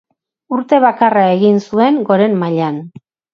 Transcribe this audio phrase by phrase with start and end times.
[0.55, 2.83] Urte bakarra egin zuen goren mailan.